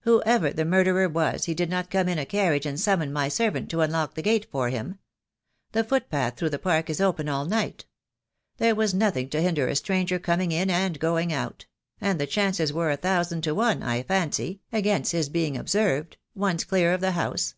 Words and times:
Whoever 0.00 0.52
the 0.52 0.66
murderer 0.66 1.08
was 1.08 1.44
he 1.46 1.54
did 1.54 1.70
not 1.70 1.88
come 1.90 2.06
in 2.06 2.18
a 2.18 2.26
carriage 2.26 2.66
and 2.66 2.78
summon 2.78 3.10
my 3.10 3.28
servant 3.28 3.70
to 3.70 3.80
unlock 3.80 4.12
the 4.12 4.20
gate 4.20 4.46
for 4.50 4.68
him. 4.68 4.98
The 5.70 5.82
footpath 5.82 6.36
through 6.36 6.50
the 6.50 6.58
Park 6.58 6.90
is 6.90 7.00
open 7.00 7.26
all 7.26 7.46
night. 7.46 7.86
There 8.58 8.74
was 8.74 8.92
nothing 8.92 9.30
to 9.30 9.40
hinder 9.40 9.68
a 9.68 9.74
stranger 9.74 10.18
coming 10.18 10.52
in 10.52 10.68
and 10.68 11.00
going 11.00 11.32
out— 11.32 11.64
and 12.02 12.20
the 12.20 12.26
chances 12.26 12.70
were 12.70 12.90
a 12.90 12.98
thousand 12.98 13.44
to 13.44 13.54
one, 13.54 13.82
I 13.82 14.02
fancy, 14.02 14.60
against 14.74 15.12
his 15.12 15.30
being 15.30 15.56
ob 15.56 15.68
THE 15.68 15.72
DAY 15.72 15.78
WILL 15.78 15.86
COME. 15.88 15.94
I2Q 16.04 16.04
served— 16.04 16.16
once 16.50 16.64
clear 16.64 16.92
of 16.92 17.00
the 17.00 17.12
house. 17.12 17.54